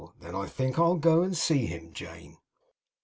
[0.19, 2.39] Then I think I'll go and see him, Jane.